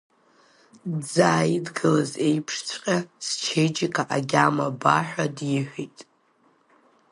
[1.01, 5.97] Дзааидгылаз еԥшҵәҟьа счеиџьыка агьама ба ҳа диҳәеит.